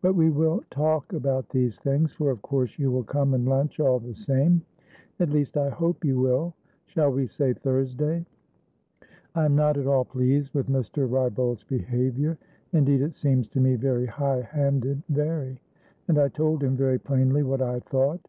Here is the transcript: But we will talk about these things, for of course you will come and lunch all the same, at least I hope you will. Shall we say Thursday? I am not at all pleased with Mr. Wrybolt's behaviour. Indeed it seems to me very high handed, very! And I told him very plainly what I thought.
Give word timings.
But 0.00 0.12
we 0.14 0.30
will 0.30 0.62
talk 0.70 1.12
about 1.12 1.48
these 1.48 1.80
things, 1.80 2.12
for 2.12 2.30
of 2.30 2.40
course 2.40 2.78
you 2.78 2.92
will 2.92 3.02
come 3.02 3.34
and 3.34 3.48
lunch 3.48 3.80
all 3.80 3.98
the 3.98 4.14
same, 4.14 4.62
at 5.18 5.30
least 5.30 5.56
I 5.56 5.70
hope 5.70 6.04
you 6.04 6.16
will. 6.20 6.54
Shall 6.84 7.10
we 7.10 7.26
say 7.26 7.52
Thursday? 7.52 8.24
I 9.34 9.44
am 9.44 9.56
not 9.56 9.76
at 9.76 9.88
all 9.88 10.04
pleased 10.04 10.54
with 10.54 10.68
Mr. 10.68 11.08
Wrybolt's 11.10 11.64
behaviour. 11.64 12.38
Indeed 12.72 13.00
it 13.02 13.12
seems 13.14 13.48
to 13.48 13.58
me 13.60 13.74
very 13.74 14.06
high 14.06 14.42
handed, 14.42 15.02
very! 15.08 15.58
And 16.06 16.16
I 16.16 16.28
told 16.28 16.62
him 16.62 16.76
very 16.76 17.00
plainly 17.00 17.42
what 17.42 17.60
I 17.60 17.80
thought. 17.80 18.20